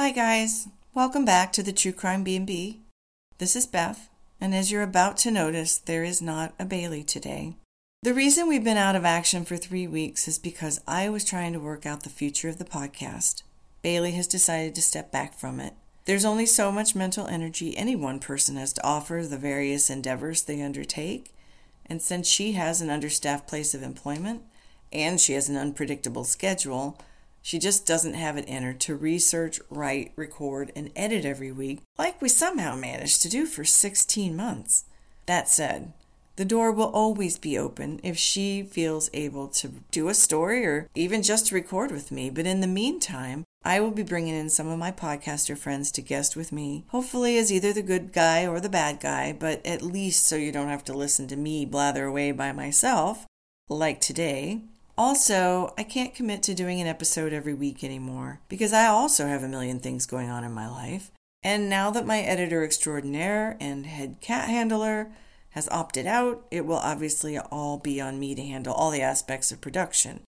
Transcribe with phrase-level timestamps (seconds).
[0.00, 2.78] Hi guys, welcome back to the True Crime B&B.
[3.38, 4.08] This is Beth,
[4.40, 7.56] and as you're about to notice, there is not a Bailey today.
[8.04, 11.52] The reason we've been out of action for 3 weeks is because I was trying
[11.54, 13.42] to work out the future of the podcast.
[13.82, 15.74] Bailey has decided to step back from it.
[16.04, 20.42] There's only so much mental energy any one person has to offer the various endeavors
[20.42, 21.34] they undertake,
[21.86, 24.42] and since she has an understaffed place of employment
[24.92, 26.96] and she has an unpredictable schedule,
[27.48, 31.80] she just doesn't have it in her to research, write, record, and edit every week
[31.96, 34.84] like we somehow managed to do for 16 months.
[35.24, 35.94] That said,
[36.36, 40.90] the door will always be open if she feels able to do a story or
[40.94, 42.28] even just to record with me.
[42.28, 46.02] But in the meantime, I will be bringing in some of my podcaster friends to
[46.02, 49.80] guest with me, hopefully as either the good guy or the bad guy, but at
[49.80, 53.24] least so you don't have to listen to me blather away by myself,
[53.70, 54.64] like today.
[54.98, 59.44] Also, I can't commit to doing an episode every week anymore because I also have
[59.44, 61.12] a million things going on in my life.
[61.40, 65.12] And now that my editor extraordinaire and head cat handler
[65.50, 69.52] has opted out, it will obviously all be on me to handle all the aspects
[69.52, 70.22] of production.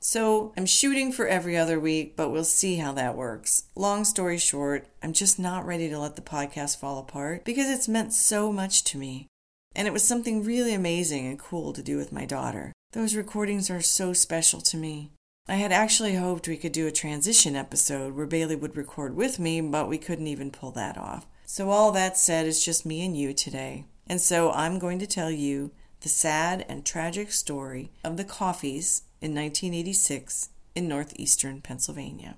[0.00, 3.64] So I'm shooting for every other week, but we'll see how that works.
[3.74, 7.86] Long story short, I'm just not ready to let the podcast fall apart because it's
[7.86, 9.26] meant so much to me.
[9.74, 12.72] And it was something really amazing and cool to do with my daughter.
[12.92, 15.10] Those recordings are so special to me.
[15.48, 19.38] I had actually hoped we could do a transition episode where Bailey would record with
[19.38, 21.26] me, but we couldn't even pull that off.
[21.44, 23.84] So, all that said, it's just me and you today.
[24.06, 25.70] And so, I'm going to tell you
[26.00, 32.36] the sad and tragic story of the Coffeys in 1986 in northeastern Pennsylvania.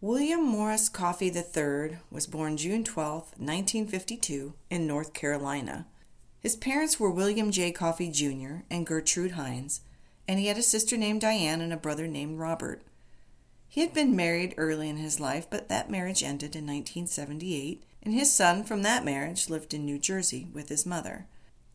[0.00, 5.86] William Morris Coffey III was born June 12, 1952, in North Carolina.
[6.40, 7.72] His parents were William J.
[7.72, 8.62] Coffey Jr.
[8.70, 9.80] and Gertrude Hines,
[10.28, 12.82] and he had a sister named Diane and a brother named Robert.
[13.68, 18.14] He had been married early in his life, but that marriage ended in 1978, and
[18.14, 21.26] his son from that marriage lived in New Jersey with his mother.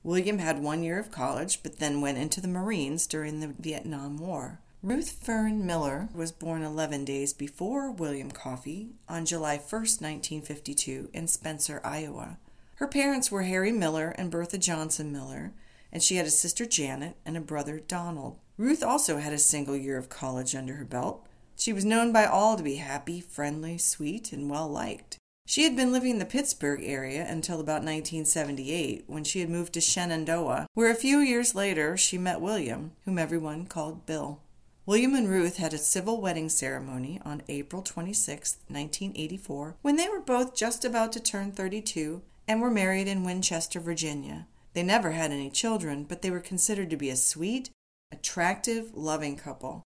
[0.04, 4.18] William had one year of college, but then went into the Marines during the Vietnam
[4.18, 4.60] War.
[4.82, 11.28] Ruth Fern Miller was born 11 days before William Coffey on July 1, 1952, in
[11.28, 12.40] Spencer, Iowa.
[12.82, 15.54] Her parents were Harry Miller and Bertha Johnson Miller,
[15.92, 18.40] and she had a sister Janet and a brother Donald.
[18.58, 21.28] Ruth also had a single year of college under her belt.
[21.56, 25.20] She was known by all to be happy, friendly, sweet, and well liked.
[25.46, 29.74] She had been living in the Pittsburgh area until about 1978 when she had moved
[29.74, 34.42] to Shenandoah, where a few years later she met William, whom everyone called Bill.
[34.88, 40.20] William and Ruth had a civil wedding ceremony on April 26, 1984, when they were
[40.20, 44.46] both just about to turn 32 and were married in Winchester, Virginia.
[44.74, 47.70] They never had any children, but they were considered to be a sweet,
[48.12, 49.84] attractive, loving couple.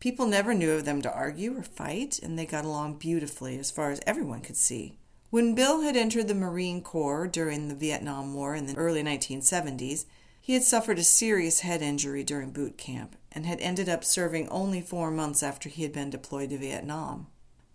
[0.00, 3.70] People never knew of them to argue or fight, and they got along beautifully as
[3.70, 4.98] far as everyone could see.
[5.30, 10.06] When Bill had entered the Marine Corps during the Vietnam War in the early 1970s,
[10.40, 14.48] he had suffered a serious head injury during boot camp and had ended up serving
[14.48, 17.28] only four months after he had been deployed to Vietnam.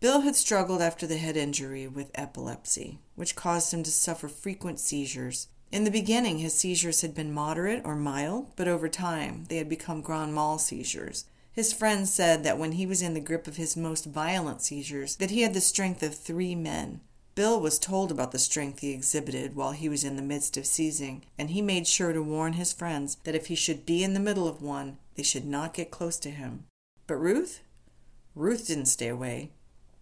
[0.05, 4.79] Bill had struggled after the head injury with epilepsy, which caused him to suffer frequent
[4.79, 5.47] seizures.
[5.71, 9.67] In the beginning, his seizures had been moderate or mild, but over time they had
[9.67, 11.25] become grand mal seizures.
[11.51, 15.15] His friends said that when he was in the grip of his most violent seizures,
[15.15, 17.01] that he had the strength of three men.
[17.33, 20.67] Bill was told about the strength he exhibited while he was in the midst of
[20.67, 24.13] seizing, and he made sure to warn his friends that if he should be in
[24.13, 26.65] the middle of one, they should not get close to him.
[27.07, 27.61] But Ruth?
[28.35, 29.49] Ruth didn't stay away.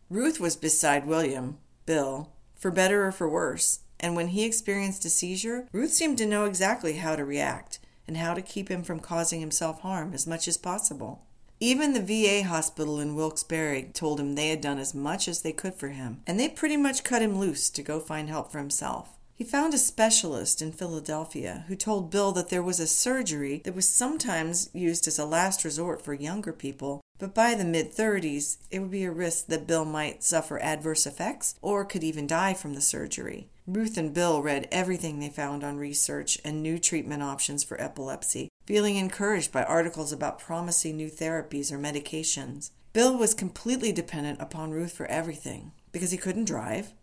[0.09, 5.09] Ruth was beside William, Bill, for better or for worse, and when he experienced a
[5.09, 8.99] seizure, Ruth seemed to know exactly how to react and how to keep him from
[8.99, 11.25] causing himself harm as much as possible.
[11.59, 15.53] Even the VA hospital in Wilkes-Barre told him they had done as much as they
[15.53, 18.57] could for him, and they pretty much cut him loose to go find help for
[18.57, 19.12] himself.
[19.35, 23.75] He found a specialist in Philadelphia who told Bill that there was a surgery that
[23.75, 28.57] was sometimes used as a last resort for younger people, but by the mid 30s,
[28.69, 32.53] it would be a risk that Bill might suffer adverse effects or could even die
[32.53, 33.49] from the surgery.
[33.65, 38.49] Ruth and Bill read everything they found on research and new treatment options for epilepsy,
[38.67, 42.69] feeling encouraged by articles about promising new therapies or medications.
[42.93, 46.93] Bill was completely dependent upon Ruth for everything because he couldn't drive,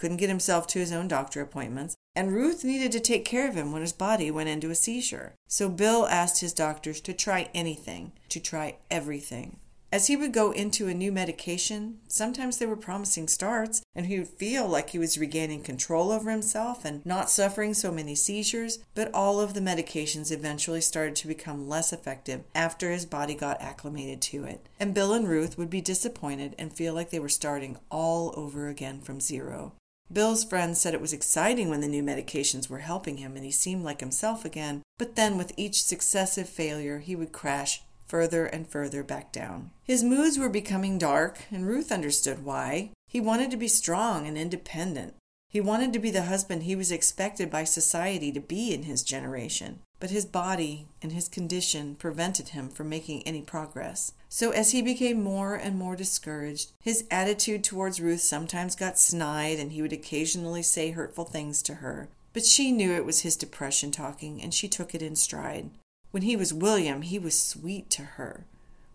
[0.00, 3.54] couldn't get himself to his own doctor appointments, and Ruth needed to take care of
[3.54, 5.34] him when his body went into a seizure.
[5.46, 9.58] So Bill asked his doctors to try anything, to try everything.
[9.92, 14.18] As he would go into a new medication, sometimes they were promising starts, and he
[14.18, 18.78] would feel like he was regaining control over himself and not suffering so many seizures,
[18.94, 23.60] but all of the medications eventually started to become less effective after his body got
[23.60, 24.66] acclimated to it.
[24.78, 28.68] And Bill and Ruth would be disappointed and feel like they were starting all over
[28.68, 29.72] again from zero.
[30.12, 33.52] Bill's friends said it was exciting when the new medications were helping him and he
[33.52, 38.68] seemed like himself again, but then with each successive failure, he would crash further and
[38.68, 39.70] further back down.
[39.84, 42.90] His moods were becoming dark, and Ruth understood why.
[43.06, 45.14] He wanted to be strong and independent.
[45.48, 49.04] He wanted to be the husband he was expected by society to be in his
[49.04, 54.12] generation, but his body and his condition prevented him from making any progress.
[54.28, 59.58] So, as he became more and more discouraged, his attitude towards Ruth sometimes got snide
[59.58, 62.08] and he would occasionally say hurtful things to her.
[62.32, 65.70] But she knew it was his depression talking, and she took it in stride.
[66.12, 68.46] When he was William, he was sweet to her.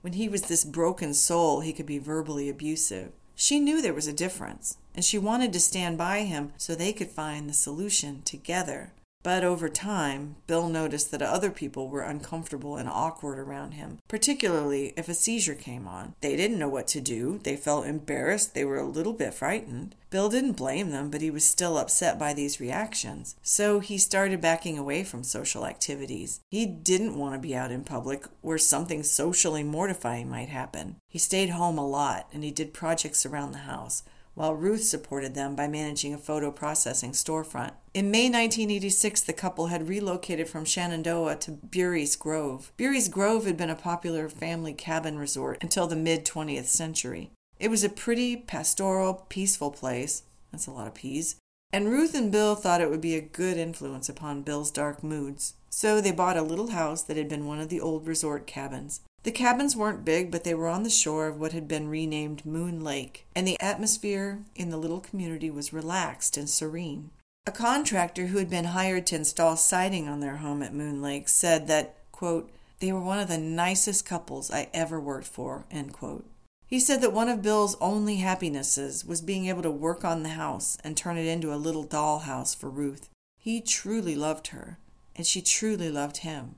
[0.01, 3.11] When he was this broken soul, he could be verbally abusive.
[3.35, 6.93] She knew there was a difference, and she wanted to stand by him so they
[6.93, 8.93] could find the solution together.
[9.25, 14.93] But over time, Bill noticed that other people were uncomfortable and awkward around him, particularly
[14.95, 16.13] if a seizure came on.
[16.21, 17.39] They didn't know what to do.
[17.41, 18.53] They felt embarrassed.
[18.53, 19.95] They were a little bit frightened.
[20.11, 23.35] Bill didn't blame them, but he was still upset by these reactions.
[23.41, 26.41] So he started backing away from social activities.
[26.51, 30.97] He didn't want to be out in public where something socially mortifying might happen.
[31.09, 34.03] He stayed home a lot and he did projects around the house
[34.35, 37.71] while Ruth supported them by managing a photo processing storefront.
[37.93, 42.71] In May 1986, the couple had relocated from Shenandoah to Bury's Grove.
[42.77, 47.31] Bury's Grove had been a popular family cabin resort until the mid 20th century.
[47.59, 50.23] It was a pretty, pastoral, peaceful place.
[50.51, 51.37] That's a lot of peas.
[51.71, 55.55] And Ruth and Bill thought it would be a good influence upon Bill's dark moods.
[55.69, 59.01] So they bought a little house that had been one of the old resort cabins.
[59.25, 62.45] The cabins weren't big, but they were on the shore of what had been renamed
[62.45, 67.09] Moon Lake, and the atmosphere in the little community was relaxed and serene.
[67.47, 71.27] A contractor who had been hired to install siding on their home at Moon Lake
[71.27, 75.91] said that, quote, they were one of the nicest couples I ever worked for, end
[75.91, 76.27] quote.
[76.67, 80.29] He said that one of Bill's only happinesses was being able to work on the
[80.29, 83.09] house and turn it into a little doll house for Ruth.
[83.39, 84.77] He truly loved her,
[85.15, 86.57] and she truly loved him.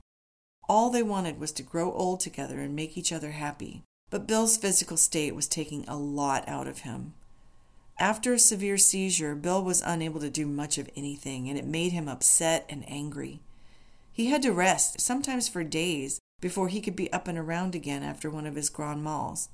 [0.70, 3.84] All they wanted was to grow old together and make each other happy.
[4.10, 7.14] But Bill's physical state was taking a lot out of him.
[8.00, 11.92] After a severe seizure, Bill was unable to do much of anything, and it made
[11.92, 13.40] him upset and angry.
[14.12, 18.04] He had to rest, sometimes for days, before he could be up and around again
[18.04, 19.48] after one of his grand mals.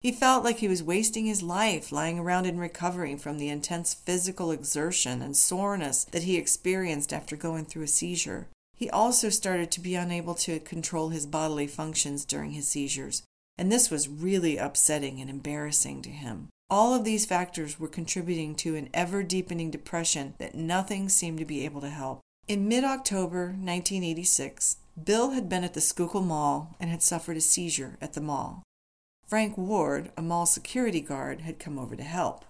[0.00, 3.94] He felt like he was wasting his life lying around and recovering from the intense
[3.94, 8.48] physical exertion and soreness that he experienced after going through a seizure.
[8.78, 13.24] He also started to be unable to control his bodily functions during his seizures,
[13.58, 16.48] and this was really upsetting and embarrassing to him.
[16.70, 21.44] All of these factors were contributing to an ever deepening depression that nothing seemed to
[21.44, 22.20] be able to help.
[22.46, 27.40] In mid October 1986, Bill had been at the Schuylkill Mall and had suffered a
[27.40, 28.62] seizure at the mall.
[29.26, 32.44] Frank Ward, a mall security guard, had come over to help.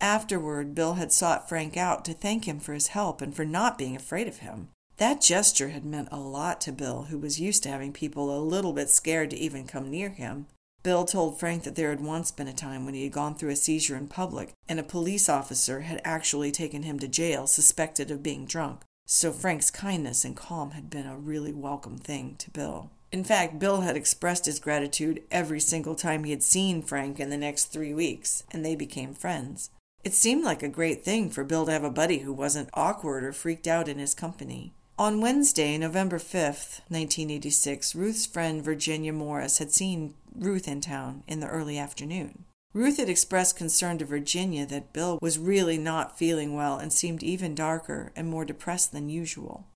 [0.00, 3.76] Afterward, Bill had sought Frank out to thank him for his help and for not
[3.76, 4.68] being afraid of him.
[4.98, 8.42] That gesture had meant a lot to Bill, who was used to having people a
[8.42, 10.46] little bit scared to even come near him.
[10.82, 13.50] Bill told Frank that there had once been a time when he had gone through
[13.50, 18.10] a seizure in public, and a police officer had actually taken him to jail suspected
[18.10, 18.80] of being drunk.
[19.06, 22.90] So Frank's kindness and calm had been a really welcome thing to Bill.
[23.12, 27.30] In fact, Bill had expressed his gratitude every single time he had seen Frank in
[27.30, 29.70] the next three weeks, and they became friends.
[30.02, 33.22] It seemed like a great thing for Bill to have a buddy who wasn't awkward
[33.22, 34.72] or freaked out in his company.
[34.98, 41.38] On Wednesday, November 5th, 1986, Ruth's friend Virginia Morris had seen Ruth in town in
[41.38, 42.46] the early afternoon.
[42.74, 47.22] Ruth had expressed concern to Virginia that Bill was really not feeling well and seemed
[47.22, 49.68] even darker and more depressed than usual.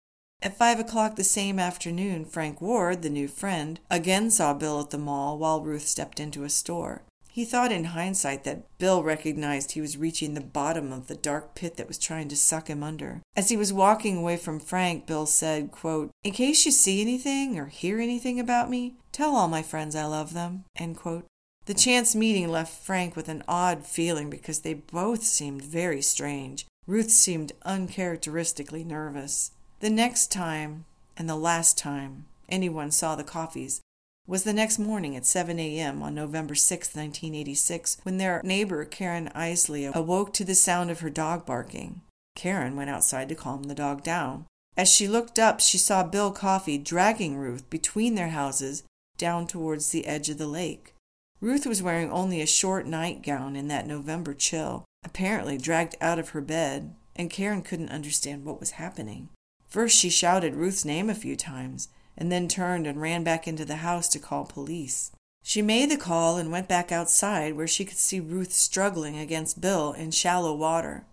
[0.42, 4.90] At five o'clock the same afternoon, Frank Ward, the new friend, again saw Bill at
[4.90, 7.02] the mall while Ruth stepped into a store.
[7.34, 11.54] He thought in hindsight that Bill recognized he was reaching the bottom of the dark
[11.54, 13.22] pit that was trying to suck him under.
[13.34, 17.58] As he was walking away from Frank, Bill said, quote, In case you see anything
[17.58, 20.64] or hear anything about me, tell all my friends I love them.
[20.76, 21.24] End quote.
[21.64, 26.66] The chance meeting left Frank with an odd feeling because they both seemed very strange.
[26.86, 29.52] Ruth seemed uncharacteristically nervous.
[29.80, 30.84] The next time,
[31.16, 33.80] and the last time, anyone saw the Coffeys,
[34.26, 36.02] was the next morning at 7 a.m.
[36.02, 41.10] on November 6, 1986, when their neighbor Karen Isley awoke to the sound of her
[41.10, 42.02] dog barking.
[42.34, 44.46] Karen went outside to calm the dog down.
[44.76, 48.84] As she looked up, she saw Bill Coffey dragging Ruth between their houses
[49.18, 50.94] down towards the edge of the lake.
[51.40, 56.30] Ruth was wearing only a short nightgown in that November chill, apparently dragged out of
[56.30, 59.28] her bed, and Karen couldn't understand what was happening.
[59.66, 63.64] First, she shouted Ruth's name a few times, and then turned and ran back into
[63.64, 65.10] the house to call police.
[65.42, 69.60] She made the call and went back outside where she could see Ruth struggling against
[69.60, 71.04] Bill in shallow water.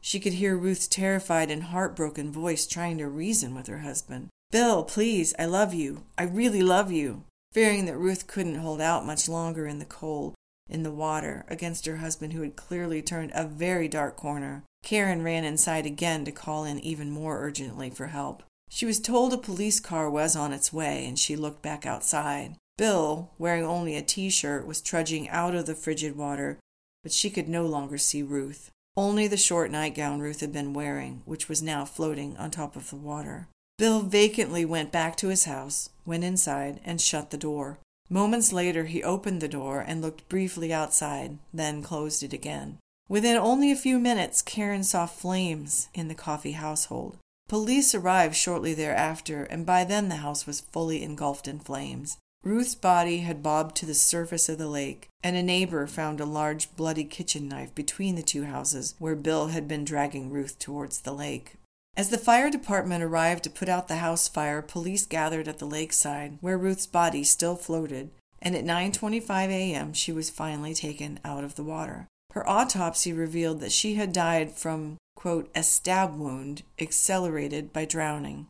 [0.00, 4.28] She could hear Ruth's terrified and heartbroken voice trying to reason with her husband.
[4.50, 6.04] Bill, please, I love you.
[6.16, 7.24] I really love you.
[7.52, 10.34] Fearing that Ruth couldn't hold out much longer in the cold,
[10.68, 15.22] in the water, against her husband who had clearly turned a very dark corner, Karen
[15.22, 18.42] ran inside again to call in even more urgently for help.
[18.68, 22.56] She was told a police car was on its way, and she looked back outside.
[22.76, 26.58] Bill, wearing only a t shirt, was trudging out of the frigid water,
[27.02, 28.70] but she could no longer see Ruth.
[28.96, 32.90] Only the short nightgown Ruth had been wearing, which was now floating on top of
[32.90, 33.48] the water.
[33.78, 37.78] Bill vacantly went back to his house, went inside, and shut the door.
[38.10, 42.78] Moments later, he opened the door and looked briefly outside, then closed it again.
[43.08, 47.18] Within only a few minutes, Karen saw flames in the Coffey household.
[47.48, 52.18] Police arrived shortly thereafter, and by then the house was fully engulfed in flames.
[52.44, 56.26] Ruth's body had bobbed to the surface of the lake, and a neighbor found a
[56.26, 61.00] large bloody kitchen knife between the two houses where Bill had been dragging Ruth towards
[61.00, 61.54] the lake.
[61.96, 65.66] As the fire department arrived to put out the house fire, police gathered at the
[65.66, 69.92] lakeside, where Ruth's body still floated, and at 9:25 a.m.
[69.94, 72.06] she was finally taken out of the water.
[72.32, 78.46] Her autopsy revealed that she had died from quote, a stab wound accelerated by drowning.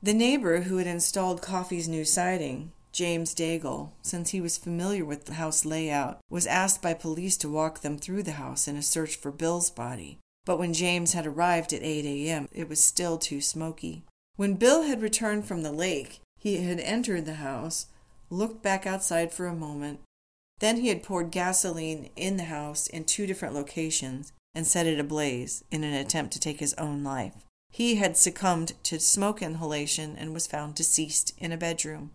[0.00, 5.24] The neighbor who had installed Coffey's new siding, James Daigle, since he was familiar with
[5.24, 8.82] the house layout, was asked by police to walk them through the house in a
[8.82, 10.20] search for Bill's body.
[10.44, 14.04] But when James had arrived at 8 a.m., it was still too smoky.
[14.36, 17.86] When Bill had returned from the lake, he had entered the house,
[18.30, 19.98] looked back outside for a moment.
[20.60, 24.98] Then he had poured gasoline in the house in two different locations and set it
[24.98, 27.34] ablaze in an attempt to take his own life.
[27.70, 32.12] He had succumbed to smoke inhalation and was found deceased in a bedroom.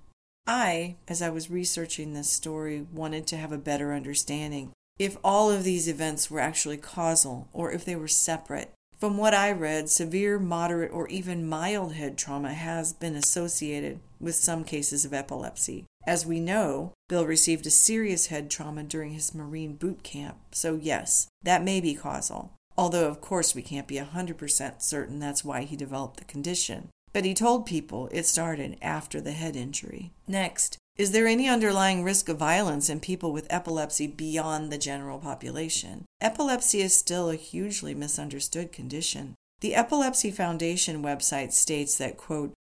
[0.47, 5.51] I, as I was researching this story, wanted to have a better understanding if all
[5.51, 8.73] of these events were actually causal or if they were separate.
[8.99, 14.35] From what I read, severe, moderate, or even mild head trauma has been associated with
[14.35, 15.85] some cases of epilepsy.
[16.05, 20.79] As we know, Bill received a serious head trauma during his Marine boot camp, so
[20.81, 22.53] yes, that may be causal.
[22.77, 26.89] Although, of course, we can't be 100% certain that's why he developed the condition.
[27.13, 30.11] But he told people it started after the head injury.
[30.27, 35.19] Next, is there any underlying risk of violence in people with epilepsy beyond the general
[35.19, 36.05] population?
[36.21, 39.35] Epilepsy is still a hugely misunderstood condition.
[39.61, 42.53] The Epilepsy Foundation website states that, quote,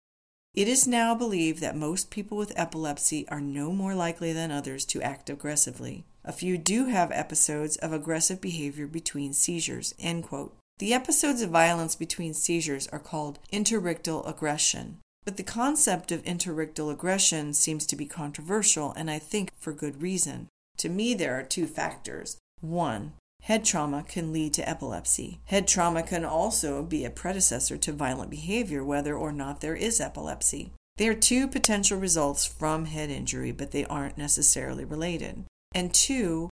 [0.54, 4.84] it is now believed that most people with epilepsy are no more likely than others
[4.86, 6.04] to act aggressively.
[6.24, 9.94] A few do have episodes of aggressive behavior between seizures.
[9.98, 14.98] The episodes of violence between seizures are called interictal aggression.
[15.24, 20.02] But the concept of interictal aggression seems to be controversial, and I think for good
[20.02, 20.48] reason.
[20.78, 22.38] To me, there are two factors.
[22.60, 25.40] One, head trauma can lead to epilepsy.
[25.46, 30.00] Head trauma can also be a predecessor to violent behavior, whether or not there is
[30.00, 30.72] epilepsy.
[30.96, 35.44] There are two potential results from head injury, but they aren't necessarily related.
[35.74, 36.50] And two,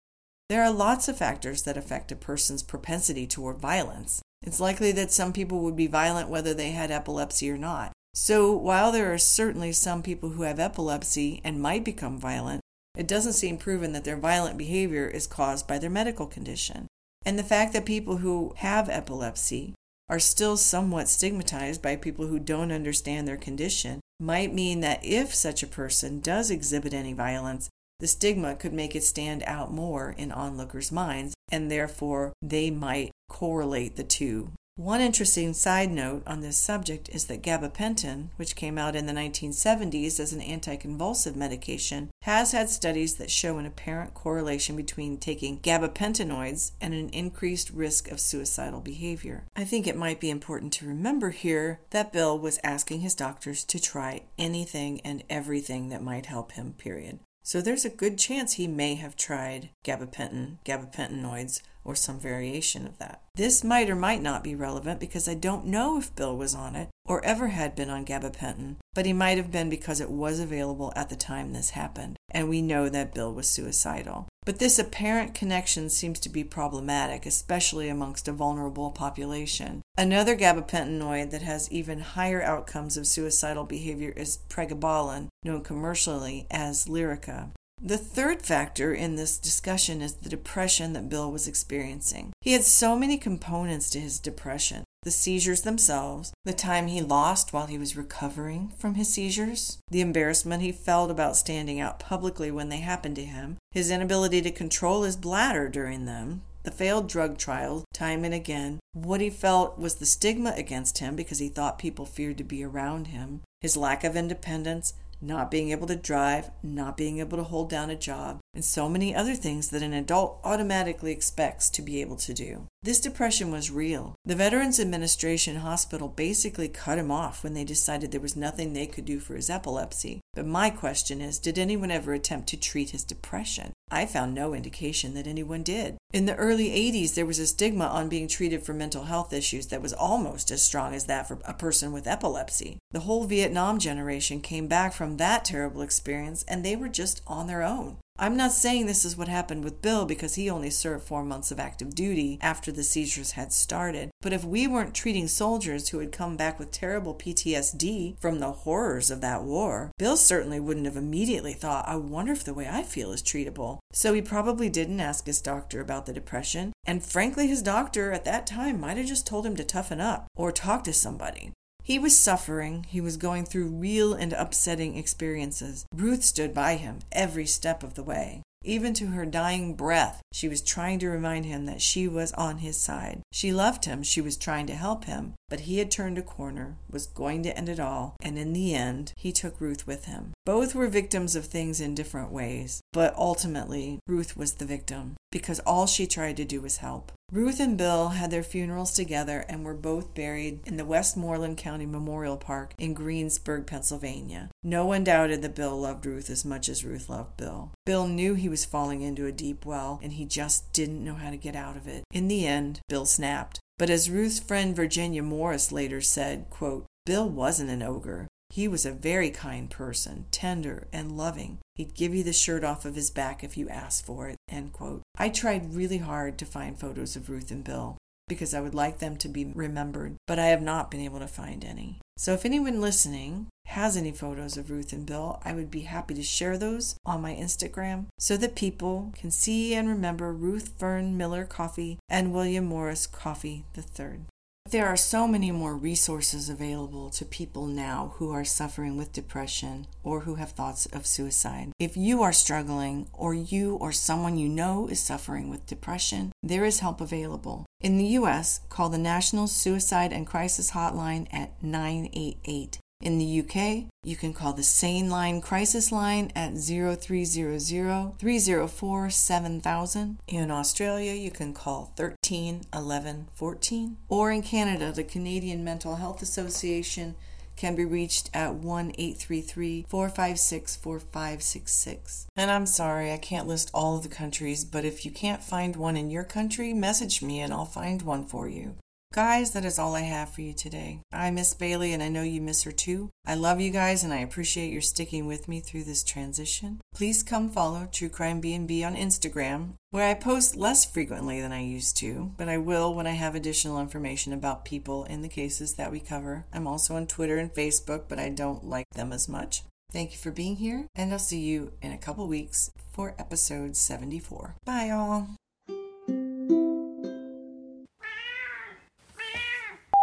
[0.49, 4.23] there are lots of factors that affect a person's propensity toward violence.
[4.43, 7.93] It's likely that some people would be violent whether they had epilepsy or not.
[8.15, 12.63] So, while there are certainly some people who have epilepsy and might become violent,
[12.97, 16.87] it doesn't seem proven that their violent behavior is caused by their medical condition.
[17.25, 19.75] And the fact that people who have epilepsy
[20.09, 25.35] are still somewhat stigmatized by people who don't understand their condition might mean that if
[25.35, 30.15] such a person does exhibit any violence, the stigma could make it stand out more
[30.17, 36.41] in onlookers' minds, and therefore they might correlate the two one interesting side note on
[36.41, 42.11] this subject is that gabapentin, which came out in the 1970s as an anticonvulsive medication,
[42.23, 48.11] has had studies that show an apparent correlation between taking gabapentinoids and an increased risk
[48.11, 49.45] of suicidal behavior.
[49.57, 53.65] I think it might be important to remember here that Bill was asking his doctors
[53.65, 57.21] to try anything and everything that might help him, period.
[57.43, 62.99] So there's a good chance he may have tried gabapentin, gabapentinoids, or some variation of
[62.99, 63.23] that.
[63.37, 66.75] This might or might not be relevant because I don't know if Bill was on
[66.75, 70.41] it, or ever had been on gabapentin, but he might have been because it was
[70.41, 74.27] available at the time this happened, and we know that Bill was suicidal.
[74.45, 79.83] But this apparent connection seems to be problematic, especially amongst a vulnerable population.
[79.99, 86.87] Another gabapentinoid that has even higher outcomes of suicidal behavior is pregabalin, known commercially as
[86.87, 87.51] Lyrica.
[87.83, 92.33] The third factor in this discussion is the depression that Bill was experiencing.
[92.41, 97.53] He had so many components to his depression the seizures themselves, the time he lost
[97.53, 102.51] while he was recovering from his seizures, the embarrassment he felt about standing out publicly
[102.51, 107.09] when they happened to him, his inability to control his bladder during them, the failed
[107.09, 111.49] drug trials time and again, what he felt was the stigma against him because he
[111.49, 115.97] thought people feared to be around him, his lack of independence, not being able to
[115.97, 119.83] drive, not being able to hold down a job, and so many other things that
[119.83, 122.67] an adult automatically expects to be able to do.
[122.87, 124.15] This depression was real.
[124.25, 128.87] The Veterans Administration Hospital basically cut him off when they decided there was nothing they
[128.87, 130.21] could do for his epilepsy.
[130.35, 133.73] But my question is did anyone ever attempt to treat his depression?
[133.91, 135.97] I found no indication that anyone did.
[136.13, 139.67] In the early 80s, there was a stigma on being treated for mental health issues
[139.67, 142.79] that was almost as strong as that for a person with epilepsy.
[142.93, 147.49] The whole Vietnam generation came back from that terrible experience and they were just on
[147.49, 147.97] their own.
[148.19, 151.51] I'm not saying this is what happened with Bill because he only served four months
[151.51, 154.11] of active duty after the seizures had started.
[154.23, 158.53] But if we weren't treating soldiers who had come back with terrible PTSD from the
[158.53, 162.67] horrors of that war, Bill certainly wouldn't have immediately thought, I wonder if the way
[162.67, 163.81] I feel is treatable.
[163.93, 166.73] So he probably didn't ask his doctor about the depression.
[166.87, 170.27] And frankly, his doctor at that time might have just told him to toughen up
[170.35, 171.53] or talk to somebody.
[171.87, 172.85] He was suffering.
[172.89, 175.87] He was going through real and upsetting experiences.
[175.95, 178.43] Ruth stood by him every step of the way.
[178.65, 182.59] Even to her dying breath, she was trying to remind him that she was on
[182.59, 183.23] his side.
[183.31, 186.77] She loved him, she was trying to help him, but he had turned a corner,
[186.91, 190.33] was going to end it all, and in the end, he took Ruth with him.
[190.45, 195.61] Both were victims of things in different ways, but ultimately, Ruth was the victim because
[195.61, 197.13] all she tried to do was help.
[197.33, 201.85] Ruth and Bill had their funerals together and were both buried in the Westmoreland County
[201.85, 204.49] Memorial Park in Greensburg, Pennsylvania.
[204.63, 207.73] No one doubted that Bill loved Ruth as much as Ruth loved Bill.
[207.85, 211.31] Bill knew he was falling into a deep well and he just didn't know how
[211.31, 212.05] to get out of it.
[212.13, 213.59] In the end, Bill snapped.
[213.77, 218.29] But as Ruth's friend Virginia Morris later said, quote, Bill wasn't an ogre.
[218.51, 221.59] He was a very kind person, tender and loving.
[221.77, 224.37] He'd give you the shirt off of his back if you asked for it.
[224.49, 225.03] End quote.
[225.19, 228.99] I tried really hard to find photos of Ruth and Bill because I would like
[228.99, 232.01] them to be remembered, but I have not been able to find any.
[232.17, 236.15] So if anyone listening has any photos of Ruth and Bill, I would be happy
[236.15, 241.17] to share those on my Instagram so that people can see and remember Ruth Fern
[241.17, 244.21] Miller Coffey and William Morris Coffey III.
[244.71, 249.87] There are so many more resources available to people now who are suffering with depression
[250.03, 251.71] or who have thoughts of suicide.
[251.79, 256.65] If you are struggling or you or someone you know is suffering with depression, there
[256.65, 257.65] is help available.
[257.81, 263.85] In the US, call the National Suicide and Crisis Hotline at 988 in the UK,
[264.03, 270.19] you can call the Sane Line Crisis Line at 0300 304 7000.
[270.27, 273.97] In Australia, you can call 13 11 14.
[274.09, 277.15] Or in Canada, the Canadian Mental Health Association
[277.55, 282.27] can be reached at 1 833 456 4566.
[282.35, 285.77] And I'm sorry, I can't list all of the countries, but if you can't find
[285.77, 288.75] one in your country, message me and I'll find one for you.
[289.17, 291.01] Guys, that is all I have for you today.
[291.11, 293.09] I miss Bailey and I know you miss her too.
[293.27, 296.83] I love you guys and I appreciate your sticking with me through this transition.
[296.95, 301.63] Please come follow True Crime B&B on Instagram, where I post less frequently than I
[301.63, 305.77] used to, but I will when I have additional information about people in the cases
[305.77, 306.45] that we cover.
[306.53, 309.63] I'm also on Twitter and Facebook, but I don't like them as much.
[309.91, 313.77] Thank you for being here, and I'll see you in a couple weeks for episode
[313.77, 314.57] 74.
[314.67, 315.37] Bye, all.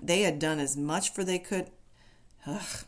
[0.06, 1.72] They had done as much for they could.
[2.46, 2.86] Ugh.